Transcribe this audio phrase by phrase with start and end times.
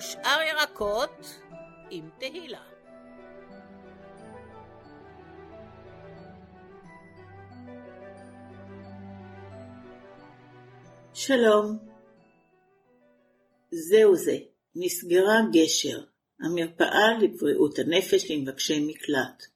[0.00, 1.40] ושאר ירקות
[1.90, 2.60] עם תהילה.
[11.14, 11.78] שלום.
[13.70, 14.36] זהו זה,
[14.74, 16.04] נסגרה גשר,
[16.40, 19.46] המרפאה לבריאות הנפש למבקשי מקלט.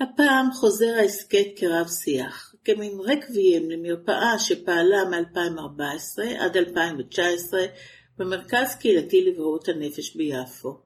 [0.00, 7.60] הפעם חוזר ההסכת כרב שיח, כמין רקביים למרפאה שפעלה מ-2014 עד 2019
[8.20, 10.80] במרכז קהילתי לבריאות הנפש ביפו.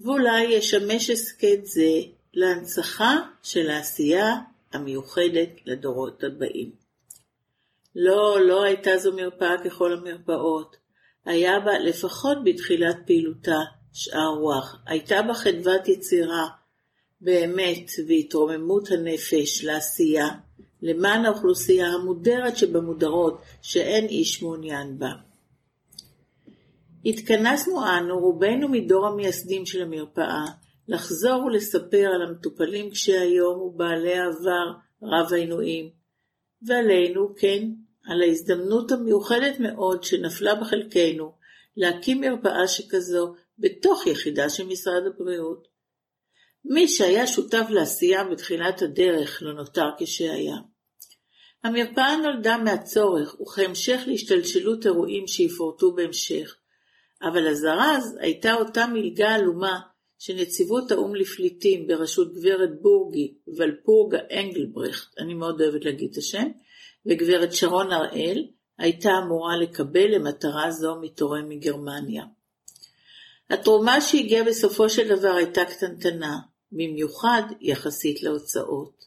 [0.00, 2.00] ואולי ישמש הסכת זה
[2.34, 4.34] להנצחה של העשייה
[4.72, 6.70] המיוחדת לדורות הבאים.
[7.96, 10.76] לא, לא הייתה זו מרפאה ככל המרפאות.
[11.24, 13.58] היה בה, לפחות בתחילת פעילותה,
[13.92, 14.76] שאר רוח.
[14.86, 16.48] הייתה בה חדוות יצירה,
[17.20, 20.28] באמת, והתרוממות הנפש לעשייה,
[20.82, 25.25] למען האוכלוסייה המודרת שבמודרות, שאין איש מעוניין בה.
[27.08, 30.44] התכנסנו אנו, רובנו מדור המייסדים של המרפאה,
[30.88, 35.90] לחזור ולספר על המטופלים קשי היום ובעלי העבר רב העינויים,
[36.62, 37.68] ועלינו, כן,
[38.04, 41.32] על ההזדמנות המיוחדת מאוד שנפלה בחלקנו
[41.76, 45.68] להקים מרפאה שכזו בתוך יחידה של משרד הבריאות.
[46.64, 50.56] מי שהיה שותף לעשייה בתחילת הדרך לא נותר כשהיה.
[51.64, 56.56] המרפאה נולדה מהצורך וכהמשך להשתלשלות אירועים שיפורטו בהמשך,
[57.28, 59.80] אבל הזרז הייתה אותה מלגה עלומה
[60.18, 66.48] שנציבות האו"ם לפליטים בראשות גברת בורגי ולפורגה אנגלברכט, אני מאוד אוהבת להגיד את השם,
[67.06, 68.46] וגברת שרון הראל,
[68.78, 72.24] הייתה אמורה לקבל למטרה זו מתורם מגרמניה.
[73.50, 76.38] התרומה שהגיעה בסופו של דבר הייתה קטנטנה,
[76.72, 79.04] במיוחד יחסית להוצאות.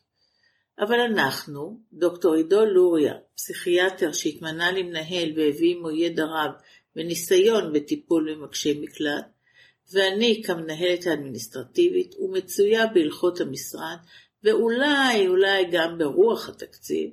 [0.80, 6.52] אבל אנחנו, דוקטור עידו לוריה, פסיכיאטר שהתמנה למנהל והביא עמו ידע רב
[7.00, 9.26] וניסיון בטיפול במקשי מקלט,
[9.94, 13.98] ואני כמנהלת האדמיניסטרטיבית ומצויה בהלכות המשרד,
[14.44, 17.10] ואולי אולי גם ברוח התקציב,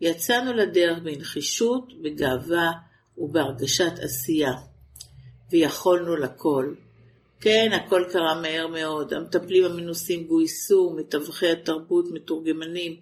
[0.00, 2.72] יצאנו לדרך בנחישות, בגאווה
[3.18, 4.52] ובהרגשת עשייה.
[5.50, 6.74] ויכולנו לכל.
[7.40, 9.12] כן, הכל קרה מהר מאוד.
[9.12, 12.96] המטפלים המנוסים גויסו, מתווכי התרבות, מתורגמנים,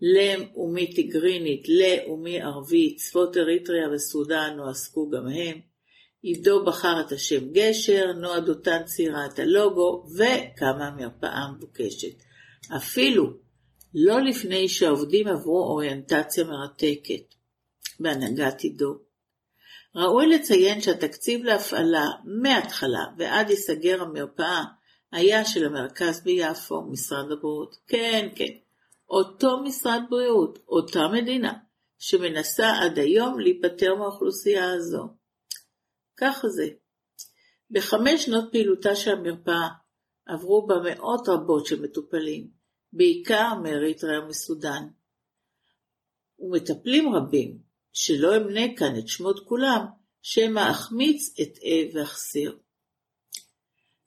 [0.00, 5.67] לם ומי טיגרינית, ל ומי ערבית, צפות אריתריאה וסודאן הועסקו גם הם.
[6.22, 12.22] עידו בחר את השם גשר, נועה דותן ציירה את הלוגו, וקמה המרפאה המבוקשת.
[12.76, 13.32] אפילו
[13.94, 17.34] לא לפני שהעובדים עברו אוריינטציה מרתקת
[18.00, 18.98] בהנהגת עידו.
[19.94, 24.64] ראוי לציין שהתקציב להפעלה מההתחלה ועד ייסגר המרפאה
[25.12, 27.76] היה של המרכז ביפו, משרד הבריאות.
[27.86, 28.52] כן, כן,
[29.10, 31.52] אותו משרד בריאות, אותה מדינה,
[31.98, 35.17] שמנסה עד היום להיפטר מהאוכלוסייה הזו.
[36.20, 36.68] ככה זה.
[37.70, 39.68] בחמש שנות פעילותה של המרפאה
[40.26, 42.50] עברו בה מאות רבות של מטופלים,
[42.92, 44.88] בעיקר מאריתריאה ומסודאן.
[46.38, 47.58] ומטפלים רבים,
[47.92, 49.84] שלא אמנה כאן את שמות כולם,
[50.22, 52.58] שמא אחמיץ, אטעה ואחסיר.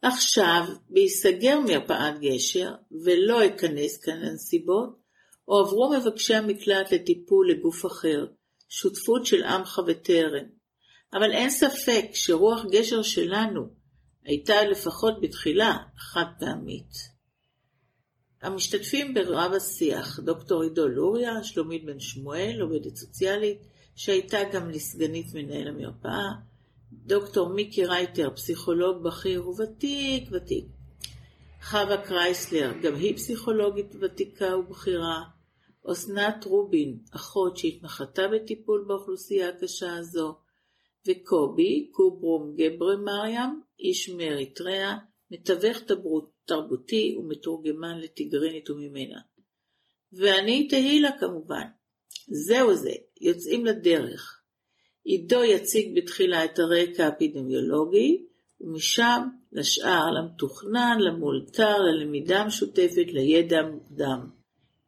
[0.02, 2.72] עכשיו, בהיסגר מרפאת גשר,
[3.06, 5.02] ולא אכנס כאן לנסיבות,
[5.46, 8.26] הועברו מבקשי המקלט לטיפול לגוף אחר,
[8.70, 10.61] שותפות של עמך וטרם.
[11.14, 13.68] אבל אין ספק שרוח גשר שלנו
[14.24, 17.12] הייתה לפחות בתחילה חד פעמית.
[18.42, 25.68] המשתתפים ברב השיח, דוקטור עידו לוריה, שלומית בן שמואל, עובדת סוציאלית, שהייתה גם לסגנית מנהל
[25.68, 26.30] המרפאה,
[26.92, 30.66] דוקטור מיקי רייטר, פסיכולוג בכיר וותיק ותיק,
[31.64, 35.24] חווה קרייסלר, גם היא פסיכולוגית ותיקה ובכירה,
[35.92, 40.36] אסנת רובין, אחות שהתמחתה בטיפול באוכלוסייה הקשה הזו,
[41.08, 44.98] וקובי קוברום גברה מרים, איש מאריתריאה,
[45.32, 45.78] מתווך
[46.46, 49.20] תרבותי ומתורגמן לטיגרינית וממנה.
[50.14, 51.64] ואני תהילה כמובן.
[52.28, 54.42] זהו זה, יוצאים לדרך.
[55.04, 58.26] עידו יציג בתחילה את הרקע האפידמיולוגי,
[58.62, 59.22] ומשם
[59.52, 64.30] לשאר, למתוכנן, למאולתר, ללמידה המשותפת, לידע המוקדם.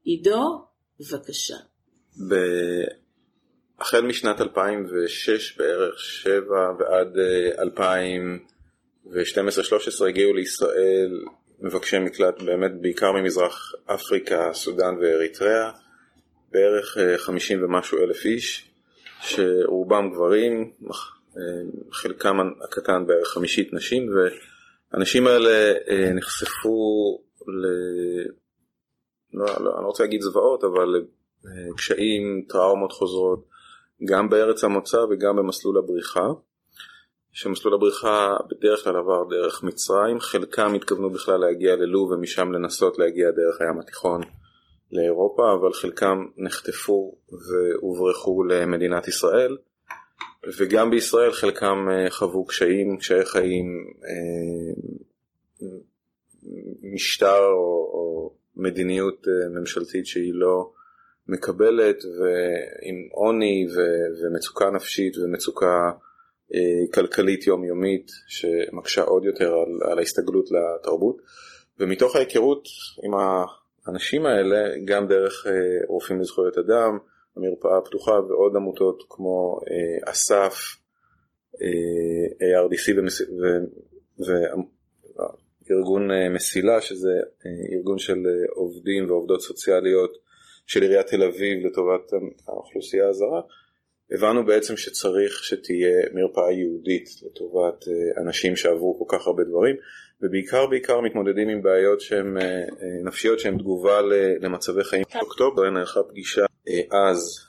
[0.03, 0.65] עידו,
[0.99, 1.57] בבקשה.
[2.29, 2.33] ב...
[3.83, 7.17] החל משנת 2006 בערך, 7 ועד
[9.07, 9.11] 2012-2013
[10.01, 11.21] אה, הגיעו לישראל
[11.59, 15.71] מבקשי מקלט באמת בעיקר ממזרח אפריקה, סודאן ואריתריאה,
[16.51, 18.71] בערך 50 אה, ומשהו אלף איש,
[19.21, 21.41] שרובם גברים, אה,
[21.91, 25.73] חלקם הקטן בערך חמישית נשים, והאנשים האלה
[26.13, 27.65] נחשפו ל...
[29.33, 31.05] לא, לא, אני לא רוצה להגיד זוועות, אבל
[31.77, 33.52] קשיים, טראומות חוזרות,
[34.05, 36.27] גם בארץ המוצא וגם במסלול הבריחה.
[37.33, 43.31] שמסלול הבריחה בדרך כלל עבר דרך מצרים, חלקם התכוונו בכלל להגיע ללוב ומשם לנסות להגיע
[43.31, 44.21] דרך הים התיכון
[44.91, 49.57] לאירופה, אבל חלקם נחטפו והוברחו למדינת ישראל,
[50.57, 54.73] וגם בישראל חלקם אה, חוו קשיים, קשיי חיים, אה,
[56.93, 60.71] משטר או, או מדיניות אה, ממשלתית שהיא לא
[61.27, 63.67] מקבלת, ועם עוני
[64.21, 65.91] ומצוקה נפשית ומצוקה
[66.93, 71.21] כלכלית יומיומית שמקשה עוד יותר על, על ההסתגלות לתרבות.
[71.79, 72.67] ומתוך ההיכרות
[73.03, 73.11] עם
[73.87, 76.97] האנשים האלה, גם דרך אה, רופאים לזכויות אדם,
[77.37, 80.55] המרפאה הפתוחה ועוד עמותות כמו אה, אסף,
[81.61, 82.99] אה, ARDC
[85.69, 87.11] וארגון מסילה, שזה
[87.73, 88.17] ארגון של
[88.55, 90.17] עובדים ועובדות סוציאליות
[90.67, 92.11] של עיריית תל אביב לטובת
[92.47, 93.41] האוכלוסייה הזרה,
[94.11, 97.85] הבנו בעצם שצריך שתהיה מרפאה יהודית לטובת
[98.17, 99.75] אנשים שעברו כל כך הרבה דברים
[100.23, 104.01] ובעיקר בעיקר מתמודדים עם בעיות שהן אה, אה, נפשיות שהן תגובה
[104.41, 105.03] למצבי חיים.
[105.13, 107.39] באוקטובר נערכה פגישה אה, אז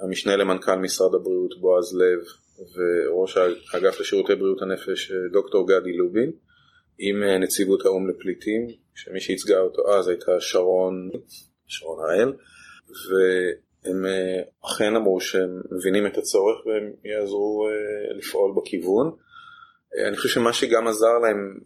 [0.00, 2.18] המשנה למנכ"ל משרד הבריאות בועז לב
[2.58, 3.36] וראש
[3.72, 6.32] האגף לשירותי בריאות הנפש דוקטור גדי לובין
[6.98, 11.10] עם נציבות האו"ם לפליטים שמי שייצגה אותו אז הייתה שרון,
[11.66, 12.32] שרון האל
[13.10, 14.04] והם
[14.64, 17.68] אכן אמרו שהם מבינים את הצורך והם יעזרו
[18.18, 19.10] לפעול בכיוון.
[20.08, 21.58] אני חושב שמה שגם עזר להם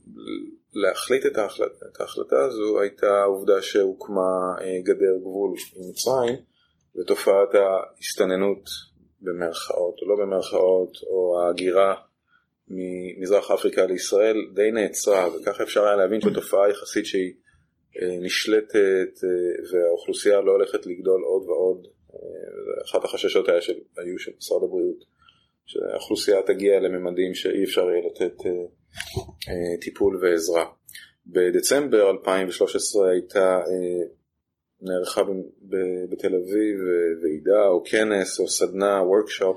[0.72, 6.36] להחליט את ההחלטה, את ההחלטה הזו הייתה העובדה שהוקמה אה, גדר גבול עם מצרים
[6.96, 8.62] ותופעת ההסתננות
[9.20, 11.94] במרכאות או לא במרכאות או ההגירה
[12.68, 17.49] ממזרח אפריקה לישראל די נעצרה וככה אפשר היה להבין שתופעה יחסית שהיא אה,
[18.22, 21.86] נשלטת אה, והאוכלוסייה לא הולכת לגדול עוד ועוד
[22.84, 25.04] אחת החששות היה של, היו של משרד הבריאות
[25.70, 28.50] שהאוכלוסייה תגיע לממדים שאי אפשר יהיה לתת אה,
[29.48, 30.64] אה, טיפול ועזרה.
[31.26, 34.06] בדצמבר 2013 הייתה אה,
[34.82, 35.22] נערכה
[36.10, 36.78] בתל אביב
[37.22, 39.56] ועידה או כנס או סדנה, וורקשופ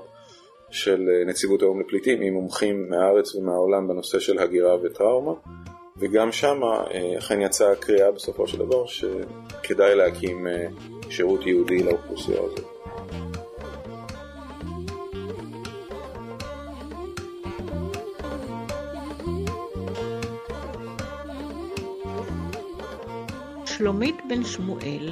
[0.70, 5.32] של נציבות האו"ם לפליטים עם מומחים מהארץ ומהעולם בנושא של הגירה וטראומה
[5.98, 6.60] וגם שם
[7.18, 10.46] אכן יצאה קריאה בסופו של דבר שכדאי להקים
[11.10, 12.66] שירות ייעודי לאוכלוסייה הזאת.
[23.66, 25.10] שלומית בן שמואל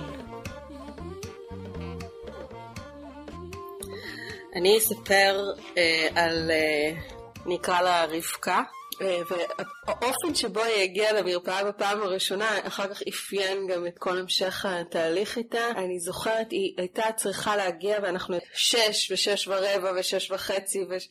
[4.55, 7.01] אני אספר אה, על, אה,
[7.47, 13.87] נקרא לה רבקה, אה, והאופן שבו היא הגיעה למרפאה בפעם הראשונה, אחר כך אפיין גם
[13.87, 15.71] את כל המשך התהליך איתה.
[15.71, 21.09] אני זוכרת, היא הייתה צריכה להגיע ואנחנו שש ושש ורבע ושש וחצי וש...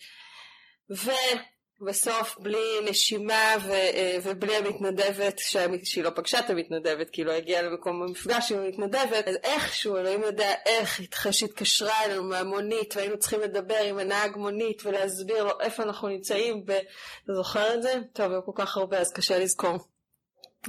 [0.92, 1.12] ו...
[1.86, 5.39] בסוף בלי נשימה ו, אה, ובלי המתנדבת
[5.83, 9.98] שהיא לא פגשה את המתנדבת כי היא לא הגיעה למקום המפגש עם המתנדבת אז איכשהו
[9.98, 15.51] אלוהים יודע איך אחרי שהתקשרה אלינו מהמונית והיינו צריכים לדבר עם הנהג מונית ולהסביר לו
[15.60, 16.63] איפה אנחנו נמצאים
[17.24, 17.94] אתה זוכר את זה?
[18.13, 19.78] טוב, היו כל כך הרבה אז קשה לזכור.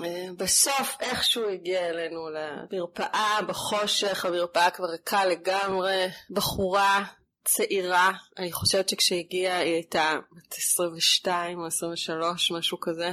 [0.05, 7.04] אה, בסוף איכשהו הגיע אלינו למרפאה בחושך, המרפאה כבר ריקה לגמרי, בחורה
[7.44, 13.12] צעירה, אני חושבת שכשהגיעה היא הייתה בת 22 או 23, משהו כזה.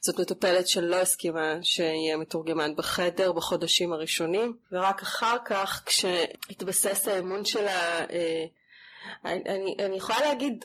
[0.00, 7.98] זאת מטופלת שלא הסכימה שיהיה מתורגמן בחדר בחודשים הראשונים, ורק אחר כך כשהתבסס האמון שלה,
[7.98, 8.44] אה,
[9.24, 10.64] אני, אני יכולה להגיד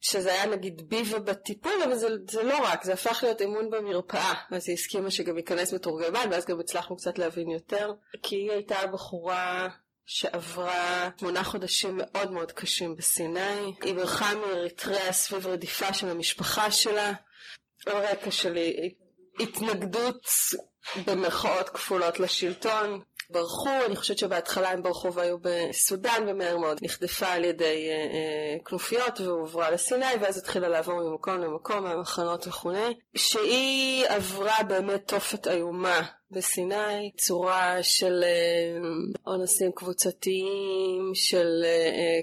[0.00, 4.34] שזה היה נגיד בי ובטיפול, אבל זה, זה לא רק, זה הפך להיות אמון במרפאה.
[4.50, 7.92] אז היא הסכימה שגם ייכנס מתורגמן, ואז גם הצלחנו קצת להבין יותר.
[8.22, 9.68] כי היא הייתה בחורה
[10.10, 13.72] שעברה שמונה חודשים מאוד מאוד קשים בסיני.
[13.82, 17.12] היא ברחה מאריתריאה סביב רדיפה של המשפחה שלה,
[17.86, 18.58] על רקע של
[19.40, 20.26] התנגדות
[21.06, 23.00] במרכאות כפולות לשלטון.
[23.30, 26.78] ברחו, אני חושבת שבהתחלה הם ברחו והיו בסודאן ומהר מאוד.
[26.82, 32.94] נחטפה על ידי אה, אה, כנופיות והועברה לסיני ואז התחילה לעבור ממקום למקום, מהמחנות וכולי,
[33.16, 38.78] שהיא עברה באמת תופת איומה בסיני, צורה של אה,
[39.26, 42.20] אונסים קבוצתיים, של אה,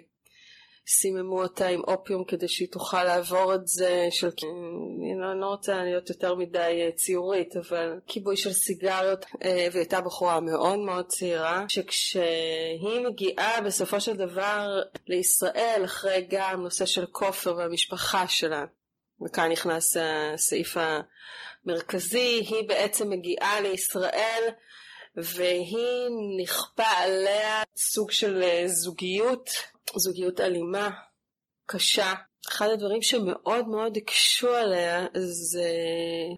[0.87, 5.83] סיממו אותה עם אופיום כדי שהיא תוכל לעבור את זה, של, אני לא, לא רוצה
[5.83, 11.65] להיות יותר מדי אה, ציורית, אבל כיבוי של סיגריות, והיא הייתה בחורה מאוד מאוד צעירה,
[11.67, 18.65] שכשהיא מגיעה בסופו של דבר לישראל, אחרי גם נושא של כופר והמשפחה שלה,
[19.25, 20.77] וכאן נכנס הסעיף
[21.65, 24.43] המרכזי, היא בעצם מגיעה לישראל
[25.17, 26.09] והיא
[26.41, 29.49] נכפה עליה סוג של אה, זוגיות,
[29.99, 30.89] זוגיות אלימה,
[31.65, 32.13] קשה,
[32.47, 35.69] אחד הדברים שמאוד מאוד הקשו עליה זה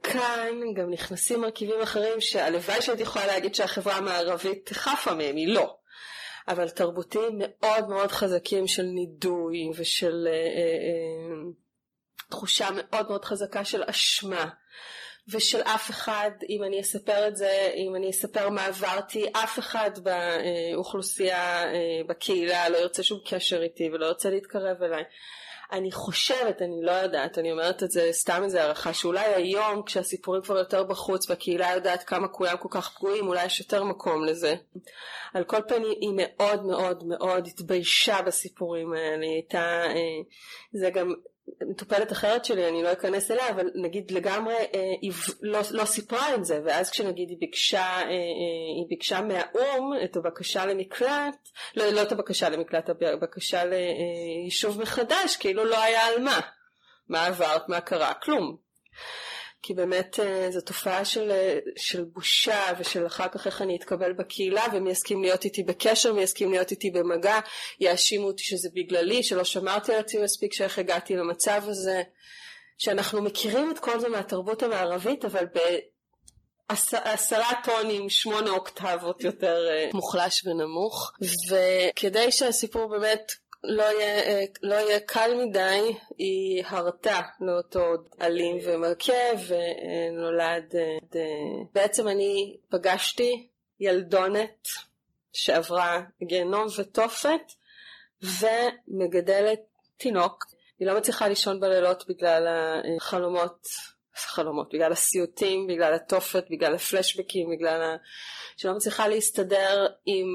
[0.04, 5.78] כאן גם נכנסים מרכיבים אחרים שהלוואי שהייתי יכולה להגיד שהחברה המערבית חפה מהם, היא לא.
[6.48, 11.52] אבל תרבותיים מאוד מאוד חזקים של נידוי ושל אה, אה, אה,
[12.30, 14.50] תחושה מאוד מאוד חזקה של אשמה.
[15.30, 19.92] ושל אף אחד, אם אני אספר את זה, אם אני אספר מה עברתי, אף אחד
[20.04, 25.04] באוכלוסייה, אה, בקהילה לא ירצה שום קשר איתי ולא ירצה להתקרב אליי.
[25.72, 30.42] אני חושבת, אני לא יודעת, אני אומרת את זה סתם איזה הערכה, שאולי היום כשהסיפורים
[30.42, 34.56] כבר יותר בחוץ והקהילה יודעת כמה כולם כל כך פגועים, אולי יש יותר מקום לזה.
[35.34, 40.22] על כל פנים היא מאוד מאוד מאוד התביישה בסיפורים האלה, היא הייתה, אה,
[40.74, 41.14] זה גם
[41.62, 45.12] מטופלת אחרת שלי, אני לא אכנס אליה, אבל נגיד לגמרי אה, היא
[45.42, 48.08] לא, לא סיפרה את זה, ואז כשנגיד היא ביקשה, אה, אה,
[48.78, 55.66] היא ביקשה מהאו"ם את הבקשה למקלט, לא, לא את הבקשה למקלט, הבקשה ליישוב מחדש, כאילו
[55.66, 56.40] לא היה על מה.
[57.10, 58.58] מה עברת, מה קרה, כלום.
[59.62, 64.14] כי באמת אה, זו תופעה של, אה, של בושה ושל אחר כך איך אני אתקבל
[64.14, 67.40] בקהילה ומי יסכים להיות איתי בקשר, מי יסכים להיות איתי במגע,
[67.80, 72.02] יאשימו אותי שזה בגללי, שלא שמרתי על עצמי מספיק, שאיך הגעתי למצב הזה,
[72.78, 75.46] שאנחנו מכירים את כל זה מהתרבות המערבית, אבל
[76.70, 81.12] בעשרה טונים, שמונה אוקטבות יותר אה, מוחלש ונמוך,
[81.50, 83.32] וכדי שהסיפור באמת
[83.64, 89.14] לא יהיה, אה, לא יהיה קל מדי, היא הרתה לאותו אלים ומכה
[89.48, 91.22] ונולד, אה,
[91.74, 93.48] בעצם אני פגשתי
[93.80, 94.68] ילדונת
[95.34, 97.52] שעברה גיהנום ותופת
[98.22, 99.60] ומגדלת
[99.98, 100.46] תינוק.
[100.80, 102.48] היא לא מצליחה לישון בלילות בגלל
[102.98, 103.68] החלומות,
[104.16, 107.96] חלומות, בגלל הסיוטים, בגלל התופת, בגלל הפלשבקים, בגלל ה...
[108.58, 110.28] שלא מצליחה להסתדר עם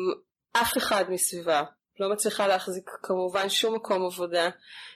[0.52, 1.62] אף אחד מסביבה.
[2.00, 4.48] לא מצליחה להחזיק כמובן שום מקום עבודה,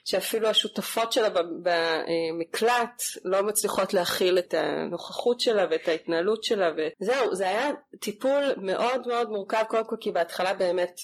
[0.04, 1.28] שאפילו השותפות שלה
[1.62, 9.06] במקלט לא מצליחות להכיל את הנוכחות שלה ואת ההתנהלות שלה וזהו, זה היה טיפול מאוד
[9.06, 9.64] מאוד מורכב.
[9.68, 11.00] קודם כל כי בהתחלה באמת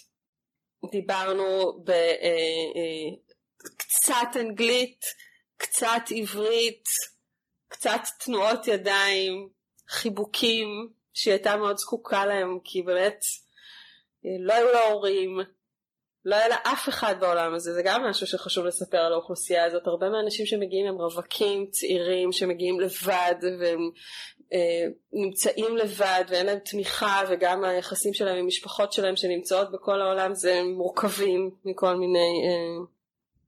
[0.90, 1.94] דיברנו בקצת
[4.11, 5.00] אה, אה, אנגלית,
[5.56, 6.84] קצת עברית,
[7.68, 9.49] קצת תנועות ידיים,
[9.88, 13.20] חיבוקים שהיא הייתה מאוד זקוקה להם כי באמת
[14.26, 15.40] אה, לא היו לה הורים,
[16.25, 19.87] לא היה לה אף אחד בעולם הזה, זה גם משהו שחשוב לספר על האוכלוסייה הזאת.
[19.87, 23.91] הרבה מהאנשים שמגיעים הם רווקים צעירים שמגיעים לבד והם
[24.52, 30.35] אה, נמצאים לבד ואין להם תמיכה וגם היחסים שלהם עם משפחות שלהם שנמצאות בכל העולם
[30.35, 32.85] זה מורכבים מכל מיני אה,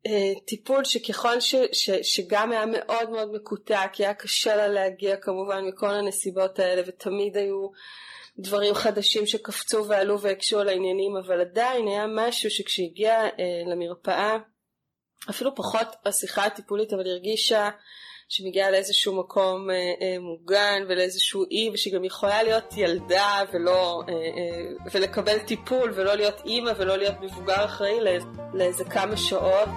[0.06, 5.16] אה, טיפול שככל ש, ש, שגם היה מאוד מאוד מקוטע כי היה קשה לה להגיע
[5.16, 7.68] כמובן מכל הנסיבות האלה ותמיד היו
[8.38, 14.36] דברים חדשים שקפצו ועלו והקשו על העניינים, אבל עדיין היה משהו שכשהגיע אה, למרפאה,
[15.30, 17.70] אפילו פחות השיחה הטיפולית, אבל הרגישה
[18.28, 24.14] שמגיעה לאיזשהו מקום אה, אה, מוגן ולאיזשהו אי, ושהיא גם יכולה להיות ילדה ולא, אה,
[24.14, 29.68] אה, ולקבל טיפול ולא להיות אימא ולא להיות מבוגר אחראי לאיזה, לאיזה כמה שעות.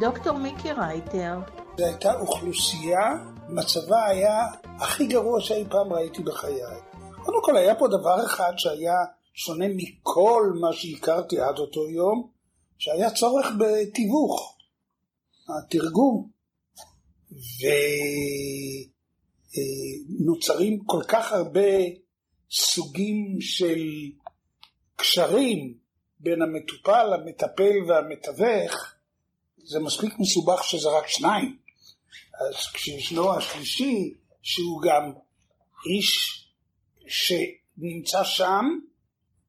[0.00, 1.34] דוקטור מיקי רייטר.
[1.78, 6.62] זו הייתה אוכלוסייה מצבה היה הכי גרוע שאי פעם ראיתי בחיי.
[7.24, 8.96] קודם כל היה פה דבר אחד שהיה
[9.34, 12.30] שונה מכל מה שהכרתי עד אותו יום,
[12.78, 14.56] שהיה צורך בתיווך,
[15.48, 16.30] התרגום.
[20.20, 21.70] ונוצרים כל כך הרבה
[22.50, 23.80] סוגים של
[24.96, 25.74] קשרים
[26.20, 28.94] בין המטופל, המטפל והמתווך,
[29.64, 31.67] זה מספיק מסובך שזה רק שניים.
[32.40, 35.12] אז כשישנו השלישי, שהוא גם
[35.86, 36.44] איש
[37.06, 38.64] שנמצא שם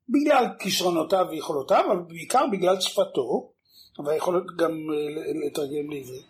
[0.10, 3.52] בגלל כישרונותיו ויכולותיו, אבל בעיקר בגלל שפתו,
[4.06, 6.26] והיכולת גם אה, לתרגם לעברית.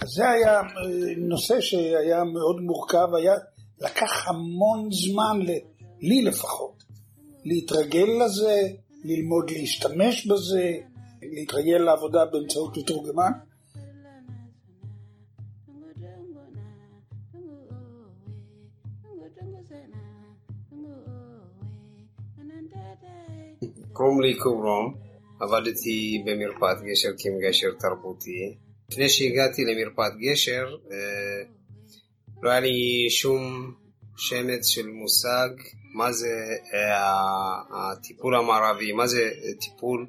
[0.00, 0.64] אז זה היה אה,
[1.16, 3.34] נושא שהיה מאוד מורכב, היה,
[3.80, 5.40] לקח המון זמן,
[6.00, 6.82] לי לפחות,
[7.44, 8.68] להתרגל לזה,
[9.04, 10.72] ללמוד להשתמש בזה,
[11.22, 13.32] להתרגל לעבודה באמצעות מתורגמן.
[23.94, 24.94] קוראים לי קורום,
[25.40, 28.54] עבדתי במרפאת גשר כמגשר תרבותי.
[28.90, 31.42] לפני שהגעתי למרפאת גשר, אה,
[32.42, 33.74] לא היה לי שום
[34.16, 35.48] שמץ של מושג
[35.94, 36.34] מה זה
[36.74, 40.06] אה, הטיפול המערבי, מה זה טיפול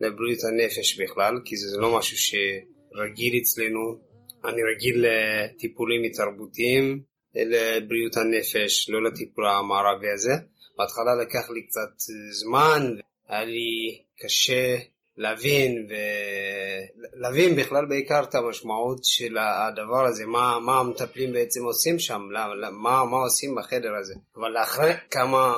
[0.00, 3.98] לבריאות הנפש בכלל, כי זה לא משהו שרגיל אצלנו.
[4.44, 7.02] אני רגיל לטיפולים תרבותיים
[7.34, 10.32] לבריאות הנפש, לא לטיפול המערבי הזה.
[10.78, 11.90] בהתחלה לקח לי קצת
[12.30, 12.96] זמן,
[13.28, 14.76] היה לי קשה
[15.16, 15.88] להבין
[17.16, 22.22] ולהבין בכלל בעיקר את המשמעות של הדבר הזה, מה, מה המטפלים בעצם עושים שם,
[22.72, 24.14] מה, מה עושים בחדר הזה.
[24.36, 25.54] אבל אחרי כמה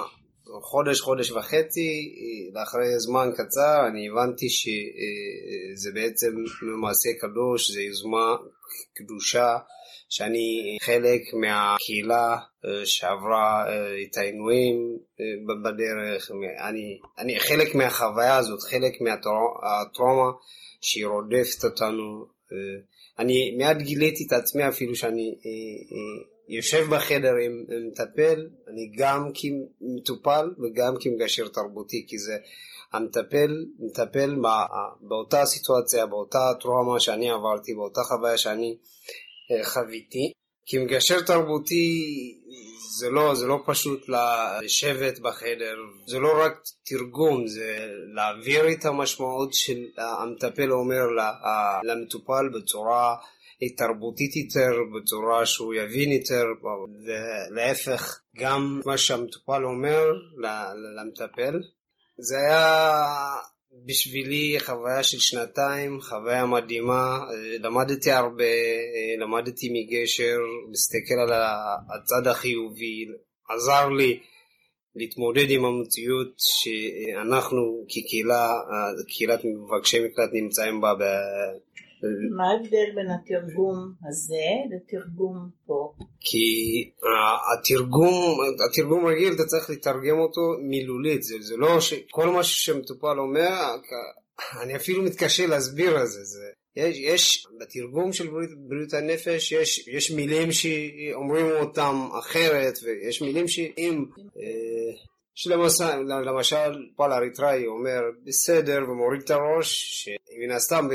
[0.62, 2.14] חודש, חודש וחצי,
[2.54, 6.35] לאחרי זמן קצר, אני הבנתי שזה בעצם
[6.80, 8.37] מעשה קדוש, זה יוזמה
[8.94, 9.56] קדושה,
[10.09, 16.31] שאני חלק מהקהילה אה, שעברה אה, את העינויים אה, בדרך,
[16.69, 20.31] אני, אני חלק מהחוויה הזאת, חלק מהטראומה
[20.81, 22.37] שהיא רודפת אותנו.
[23.19, 25.35] אני מיד גיליתי את עצמי אפילו שאני
[26.49, 32.37] יושב בחדר עם מטפל, אני גם כמטופל וגם כמגשר תרבותי, כי זה
[32.93, 34.37] המטפל מטפל
[35.01, 38.77] באותה סיטואציה, באותה טראומה שאני עברתי, באותה חוויה שאני
[39.50, 40.33] אה, חוויתי.
[40.67, 42.03] כמגשר תרבותי
[42.99, 44.09] זה לא, זה לא פשוט
[44.62, 45.76] לשבת בחדר,
[46.07, 51.05] זה לא רק תרגום, זה להעביר את המשמעות של המטפל אומר
[51.85, 53.17] למטופל בצורה
[53.76, 56.45] תרבותית יותר, בצורה שהוא יבין יותר,
[57.50, 60.05] ולהפך, גם מה שהמטופל אומר
[60.97, 61.61] למטפל.
[62.19, 63.07] זה היה
[63.85, 67.18] בשבילי חוויה של שנתיים, חוויה מדהימה,
[67.61, 68.45] למדתי הרבה,
[69.18, 70.38] למדתי מגשר,
[70.71, 71.33] להסתכל על
[71.95, 73.06] הצד החיובי,
[73.50, 74.21] עזר לי
[74.97, 78.49] להתמודד עם המציאות שאנחנו כקהילה,
[79.09, 80.95] קהילת מבקשי מקלט נמצאים בה
[82.37, 85.93] מה ההבדל בין התרגום הזה לתרגום פה?
[86.21, 86.91] כי
[87.53, 88.38] התרגום,
[88.71, 93.76] התרגום רגיל אתה צריך לתרגם אותו מילולית, זה, זה לא שכל מה שמטופל אומר,
[94.62, 99.88] אני אפילו מתקשה להסביר על זה, זה יש, יש בתרגום של בריאות, בריאות הנפש יש,
[99.88, 104.05] יש מילים שאומרים אותם אחרת ויש מילים שאם
[104.37, 104.93] אה,
[105.38, 110.88] שלמשל, למשל פועל אריתראי אומר בסדר ומוריד את הראש, שמן הסתם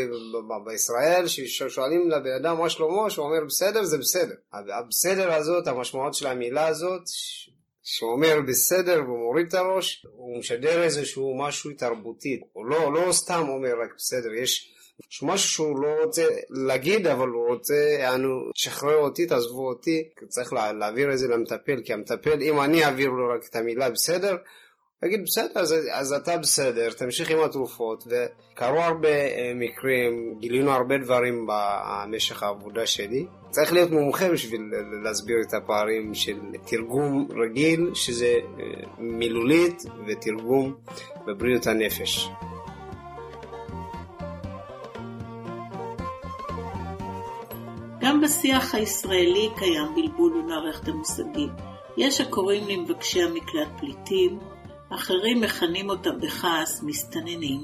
[0.66, 4.36] בישראל ששואלים לבן אדם מה שלמה, שהוא אומר בסדר זה בסדר.
[4.54, 7.02] הבסדר הזאת, המשמעות של המילה הזאת,
[7.84, 13.46] שהוא אומר בסדר ומוריד את הראש, הוא משדר איזשהו משהו תרבותי, הוא לא, לא סתם
[13.50, 14.76] אומר רק בסדר, יש
[15.22, 20.74] משהו שהוא לא רוצה להגיד, אבל הוא רוצה, יענו, תשחרר אותי, תעזבו אותי, צריך לה,
[20.74, 24.38] להעביר את זה למטפל, כי המטפל, אם אני אעביר לו רק את המילה בסדר,
[25.06, 30.98] יגיד בסדר, אז, אז אתה בסדר, תמשיך עם התרופות, וקרו הרבה אה, מקרים, גילינו הרבה
[30.98, 33.26] דברים במשך העבודה שלי.
[33.50, 34.62] צריך להיות מומחה בשביל
[35.04, 38.66] להסביר את הפערים של תרגום רגיל, שזה אה,
[38.98, 40.76] מילולית, ותרגום
[41.28, 42.30] בבריאות הנפש.
[48.02, 51.50] גם בשיח הישראלי קיים בלבול במערכת המושגים.
[51.98, 54.40] יש הקוראים למבקשי המקלט פליטים,
[54.90, 57.60] אחרים מכנים אותם בכעס מסתננים.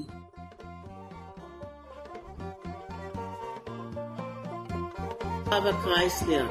[5.44, 6.46] חווה קרייסלר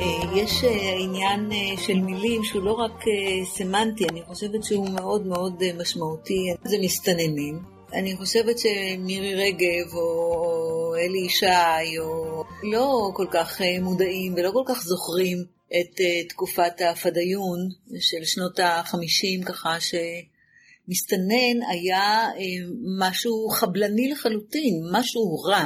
[0.00, 3.04] אה, יש אה, עניין אה, של מילים שהוא לא רק
[3.44, 6.54] סמנטי, אני חושבת שהוא מאוד מאוד משמעותי.
[6.64, 7.58] זה מסתננים,
[7.92, 14.62] אני חושבת שמירי רגב או אלי ישי או לא כל כך אה, מודעים ולא כל
[14.66, 17.58] כך זוכרים את אה, תקופת הפדאיון
[18.00, 22.66] של שנות החמישים, ככה שמסתנן היה אה,
[22.98, 25.64] משהו חבלני לחלוטין, משהו רע,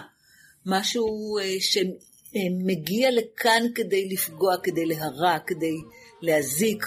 [0.66, 5.76] משהו שמגיע לכאן כדי לפגוע, כדי להרע, כדי
[6.22, 6.86] להזיק.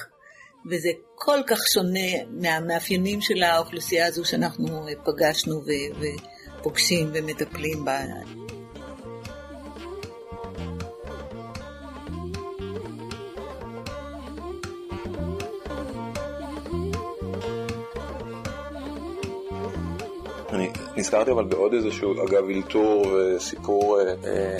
[0.71, 5.61] וזה כל כך שונה מהמאפיינים של האוכלוסייה הזו שאנחנו פגשנו
[6.65, 7.99] ופוגשים ומטפלים בה.
[20.49, 23.99] אני נזכרתי אבל בעוד איזשהו, אגב, אלתור וסיפור,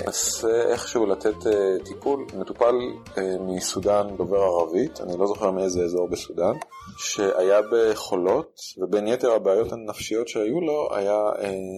[0.06, 1.52] מנסה אה, איכשהו לתת אה,
[1.84, 2.74] טיפול, מטופל
[3.18, 6.54] אה, מסודאן דובר ערבית, אני לא זוכר מאיזה אזור בסודאן,
[6.96, 11.18] שהיה בחולות, ובין יתר הבעיות הנפשיות שהיו לו היה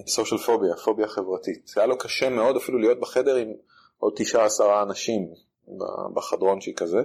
[0.07, 1.73] סושיאל פוביה, פוביה חברתית.
[1.77, 3.49] היה לו קשה מאוד אפילו להיות בחדר עם
[3.99, 5.29] עוד תשעה עשרה אנשים
[6.15, 6.99] בחדרון שהיא כזה.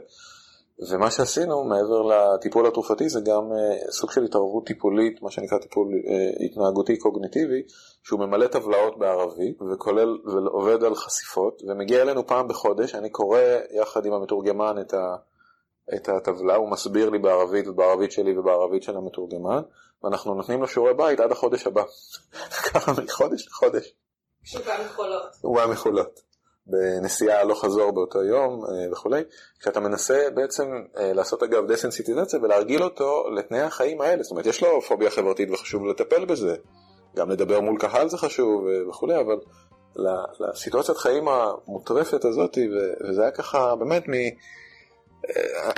[0.79, 5.87] ומה שעשינו מעבר לטיפול התרופתי זה גם uh, סוג של התערבות טיפולית, מה שנקרא טיפול
[5.87, 7.61] uh, התנהגותי קוגניטיבי,
[8.03, 13.39] שהוא ממלא טבלאות בערבית וכולל ועובד על חשיפות ומגיע אלינו פעם בחודש, אני קורא
[13.71, 15.15] יחד עם המתורגמן את, ה,
[15.95, 19.61] את הטבלה, הוא מסביר לי בערבית ובערבית שלי ובערבית של המתורגמן
[20.03, 21.83] ואנחנו נותנים לו שיעורי בית עד החודש הבא,
[22.65, 23.95] ככה מחודש לחודש.
[24.43, 25.31] שהוא בא מחולות.
[25.41, 26.19] הוא בא מחולות.
[26.65, 29.21] בנסיעה הלוך חזור באותו יום אה, וכולי,
[29.59, 34.63] כשאתה מנסה בעצם אה, לעשות אגב דסנסיטיזציה ולהרגיל אותו לתנאי החיים האלה, זאת אומרת יש
[34.63, 36.55] לו פוביה חברתית וחשוב לטפל בזה,
[37.15, 39.39] גם לדבר מול קהל זה חשוב וכולי, אבל
[40.39, 42.57] לסיטואציית חיים המוטרפת הזאת,
[43.09, 44.13] וזה היה ככה באמת מ...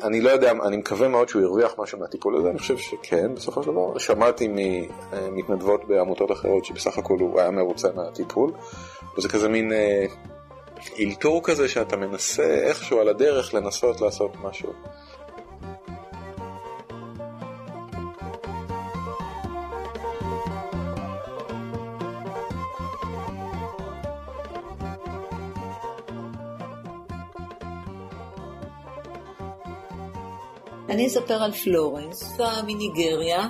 [0.03, 3.63] אני לא יודע, אני מקווה מאוד שהוא הרוויח משהו מהטיפול הזה, אני חושב שכן, בסופו
[3.63, 3.97] של דבר.
[3.97, 8.51] שמעתי ממתנדבות בעמותות אחרות שבסך הכל הוא היה מרוצה מהטיפול,
[9.17, 10.05] וזה כזה מין אה,
[10.99, 14.73] אלתור כזה שאתה מנסה איכשהו על הדרך לנסות לעשות משהו.
[30.89, 32.23] אני אספר על פלורנס,
[32.67, 33.47] מניגריה.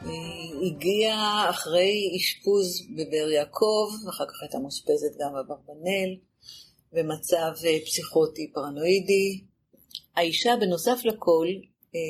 [0.00, 6.16] היא הגיעה אחרי אשפוז בבאר יעקב, ואחר כך הייתה מאושפזת גם בברבנל,
[6.92, 9.44] במצב אה, פסיכוטי פרנואידי.
[10.16, 11.46] האישה, בנוסף לכל,
[11.94, 12.00] אה,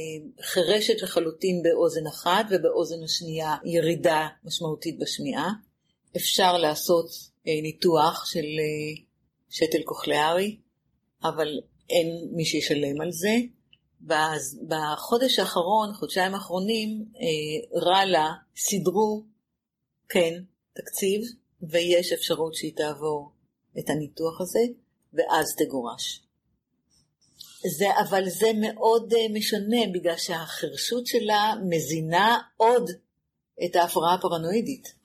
[0.43, 5.51] חירשת לחלוטין באוזן אחת, ובאוזן השנייה ירידה משמעותית בשמיעה.
[6.17, 7.07] אפשר לעשות
[7.49, 8.47] אה, ניתוח של
[9.51, 10.57] שתל קוכליארי,
[11.25, 11.49] אבל
[11.91, 13.56] אין מי שישלם על זה.
[14.69, 19.23] בחודש האחרון, חודשיים האחרונים, אה, רלה סידרו,
[20.09, 20.43] כן,
[20.73, 21.21] תקציב,
[21.63, 23.31] ויש אפשרות שהיא תעבור
[23.79, 24.61] את הניתוח הזה,
[25.13, 26.23] ואז תגורש.
[27.79, 32.91] זה, אבל זה מאוד אה, משנה, בגלל שהחירשות שלה מזינה עוד
[33.65, 34.97] את ההפרעה הפרנואידית.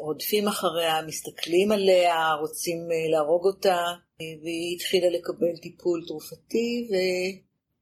[0.00, 3.84] רודפים אחריה, מסתכלים עליה, רוצים אה, להרוג אותה,
[4.42, 6.94] והיא התחילה לקבל טיפול תרופתי, ו...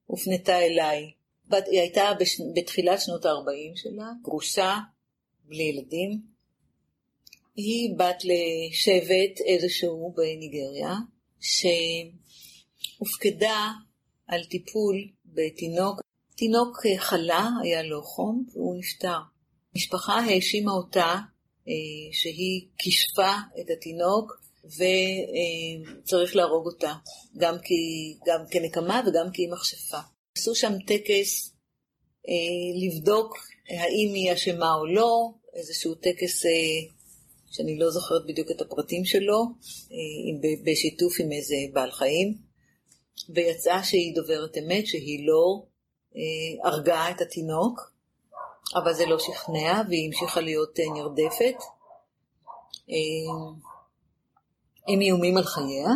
[0.06, 1.12] הופנתה אליי.
[1.48, 4.78] בת, היא הייתה בש, בתחילת שנות ה-40 שלה, גרושה,
[5.44, 6.20] בלי ילדים.
[7.56, 10.94] היא בת לשבט איזשהו בניגריה,
[13.00, 13.70] שהופקדה
[14.26, 16.00] על טיפול בתינוק.
[16.36, 19.18] תינוק חלה, היה לו חום, והוא נפטר.
[19.74, 21.14] המשפחה האשימה אותה
[21.68, 21.74] אה,
[22.12, 26.92] שהיא כישפה את התינוק וצריך להרוג אותה,
[27.36, 27.74] גם, כי,
[28.26, 29.98] גם כנקמה וגם כי היא מכשפה.
[30.36, 31.52] עשו שם טקס
[32.28, 33.36] אה, לבדוק
[33.68, 36.50] האם היא אשמה או לא, איזשהו טקס אה,
[37.50, 39.44] שאני לא זוכרת בדיוק את הפרטים שלו,
[39.92, 42.34] אה, בשיתוף עם איזה בעל חיים,
[43.34, 45.62] ויצאה שהיא דוברת אמת, שהיא לא
[46.64, 47.92] הרגה את התינוק,
[48.74, 51.54] אבל זה לא שכנע, והיא המשיכה להיות נרדפת.
[54.88, 55.88] עם איומים על חייה,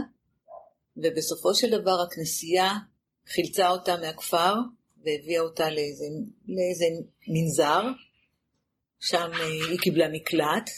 [0.97, 2.73] ובסופו של דבר הכנסייה
[3.27, 4.55] חילצה אותה מהכפר
[5.05, 6.05] והביאה אותה לאיזה,
[6.49, 6.85] לאיזה
[7.29, 7.83] מנזר,
[9.01, 10.71] שם אה, היא קיבלה מקלט,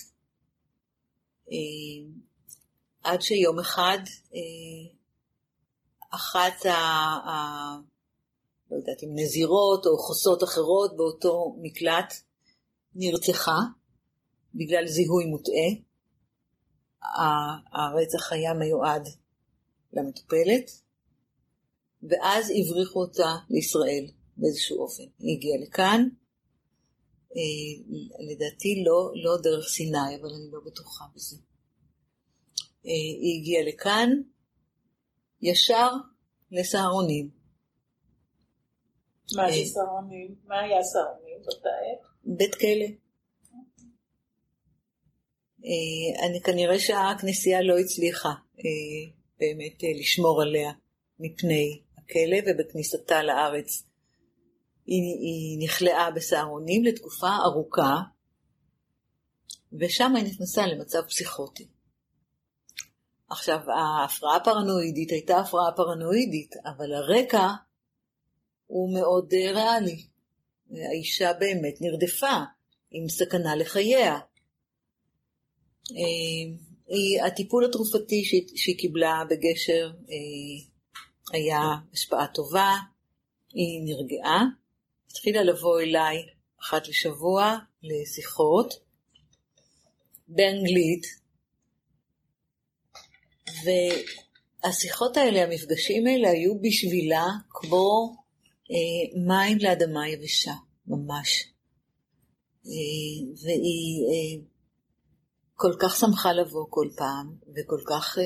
[1.53, 2.13] אה,
[3.03, 3.99] עד שיום אחד
[4.35, 4.95] אה,
[6.11, 6.75] אחת ה...
[7.29, 7.33] ה
[8.71, 12.15] לא יודעת אם נזירות או חוסות אחרות באותו מקלט
[12.95, 13.59] נרצחה
[14.55, 15.92] בגלל זיהוי מוטעה.
[17.73, 19.09] הרצח היה מיועד
[19.93, 20.71] למטופלת,
[22.03, 25.03] ואז הבריחו אותה לישראל באיזשהו אופן.
[25.19, 26.09] היא הגיעה לכאן,
[27.37, 27.97] אה,
[28.31, 31.37] לדעתי לא, לא דרך סיני, אבל אני לא בטוחה בזה.
[32.87, 34.11] אה, היא הגיעה לכאן
[35.43, 35.91] ישר
[36.53, 37.31] לסהרונים.
[39.37, 40.35] מה זה אה, סהרונים?
[40.45, 42.07] מה היה סהרונים באותה עת?
[42.25, 43.02] בית כלא.
[45.65, 50.73] אה, אני כנראה שהכנסייה לא הצליחה אה, באמת אה, לשמור עליה
[51.19, 53.83] מפני הכלא, ובכניסתה לארץ
[54.87, 57.97] היא, היא נכלאה בסהרונים לתקופה ארוכה,
[59.81, 61.69] ושם היא נכנסה למצב פסיכוטי.
[63.31, 67.49] עכשיו, ההפרעה הפרנואידית הייתה הפרעה פרנואידית, אבל הרקע
[68.67, 70.07] הוא מאוד ריאלי.
[70.71, 72.37] האישה באמת נרדפה
[72.91, 74.19] עם סכנה לחייה.
[75.91, 78.25] אה, הטיפול התרופתי
[78.57, 80.65] שהיא קיבלה בגשר אה,
[81.33, 81.61] היה
[81.93, 82.77] השפעה טובה,
[83.55, 84.45] היא נרגעה,
[85.11, 86.17] התחילה לבוא אליי
[86.61, 88.75] אחת לשבוע לשיחות
[90.29, 91.07] באנגלית,
[93.65, 98.17] והשיחות האלה, המפגשים האלה היו בשבילה כמו
[98.71, 100.53] אה, מים לאדמה יבשה,
[100.87, 101.49] ממש.
[103.43, 104.41] והיא
[105.63, 108.25] כל כך שמחה לבוא כל פעם, וכל כך אה,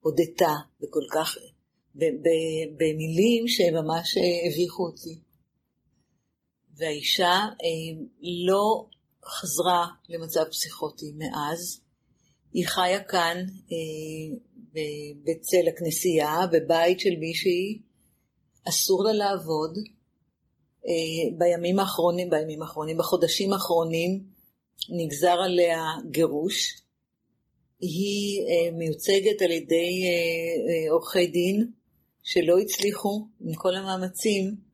[0.00, 1.36] הודתה, וכל כך,
[2.78, 5.20] במילים שממש אה, הביכו אותי.
[6.76, 8.04] והאישה אה,
[8.48, 8.86] לא
[9.24, 11.80] חזרה למצב פסיכוטי מאז,
[12.52, 13.36] היא חיה כאן
[13.72, 14.36] אה,
[15.24, 17.82] בצל הכנסייה, בבית של מישהי,
[18.68, 19.78] אסור לה לעבוד.
[20.86, 24.37] אה, בימים האחרונים, בימים האחרונים, בחודשים האחרונים,
[24.88, 26.82] נגזר עליה גירוש.
[27.80, 31.70] היא אה, מיוצגת על ידי אה, עורכי דין
[32.22, 34.68] שלא הצליחו עם כל המאמצים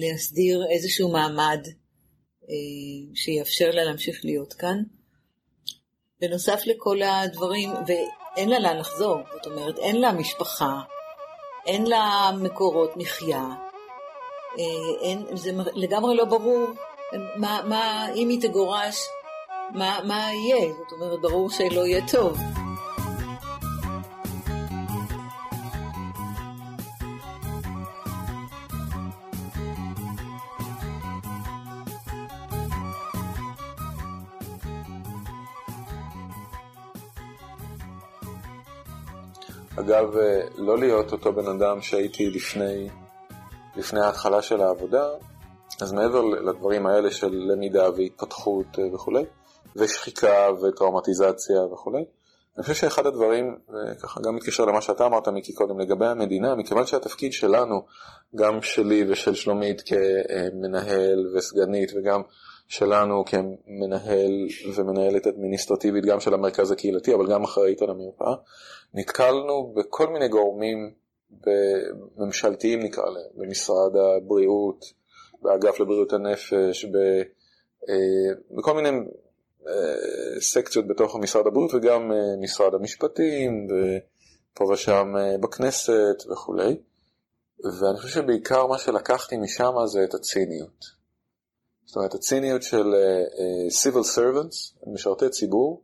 [0.00, 1.60] להסדיר איזשהו מעמד
[3.14, 4.82] שיאפשר לה להמשיך להיות כאן.
[6.20, 10.80] בנוסף לכל הדברים, ואין לה לאן לחזור, זאת אומרת, אין לה משפחה,
[11.66, 13.44] אין לה מקורות מחיה,
[15.02, 16.66] אין, זה לגמרי לא ברור
[17.36, 18.96] מה, מה אם היא תגורש,
[19.74, 20.72] מה, מה יהיה?
[20.72, 22.38] זאת אומרת, ברור שלא יהיה טוב.
[39.80, 40.14] אגב,
[40.56, 42.88] לא להיות אותו בן אדם שהייתי לפני,
[43.76, 45.08] לפני ההתחלה של העבודה,
[45.80, 49.24] אז מעבר לדברים האלה של למידה והתפתחות אה, וכולי,
[49.76, 52.04] ושחיקה וטראומטיזציה וכולי,
[52.56, 56.86] אני חושב שאחד הדברים, וככה גם מתקשר למה שאתה אמרת מיקי קודם לגבי המדינה, מכיוון
[56.86, 57.82] שהתפקיד שלנו,
[58.36, 62.22] גם שלי ושל שלומית כמנהל וסגנית וגם
[62.68, 64.32] שלנו כמנהל
[64.74, 68.34] ומנהלת אדמיניסטרטיבית גם של המרכז הקהילתי אבל גם אחראית על המרפאה,
[68.94, 70.90] נתקלנו בכל מיני גורמים
[72.16, 74.84] ממשלתיים נקרא להם, במשרד הבריאות,
[75.44, 76.96] באגף לבריאות הנפש, ב,
[77.88, 78.88] אה, בכל מיני
[79.68, 86.76] אה, סקציות בתוך משרד הבריאות וגם אה, משרד המשפטים ופה ושם בכנסת וכולי.
[87.64, 91.04] ואני חושב שבעיקר מה שלקחתי משם זה את הציניות.
[91.86, 92.94] זאת אומרת, הציניות של
[93.82, 95.82] civil servants, משרתי ציבור,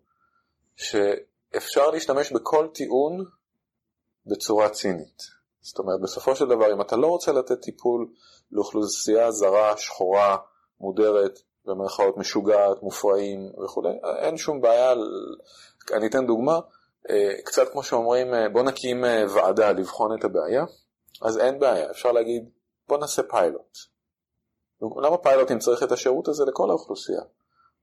[0.77, 3.25] שאפשר להשתמש בכל טיעון
[4.27, 5.40] בצורה צינית.
[5.63, 8.09] זאת אומרת, בסופו של דבר, אם אתה לא רוצה לתת טיפול
[8.53, 10.37] לאוכלוסייה זרה, שחורה,
[10.81, 14.95] מודרת, במרכאות משוגעת, מופרעים וכולי, אין שום בעיה,
[15.93, 16.61] אני אתן דוגמה,
[17.11, 20.65] אה, קצת כמו שאומרים, אה, בוא נקים אה, ועדה לבחון את הבעיה,
[21.23, 22.51] אז אין בעיה, אפשר להגיד,
[22.89, 23.79] בוא נעשה פיילוט.
[25.03, 27.23] למה פיילוט אם צריך את השירות הזה לכל האוכלוסייה?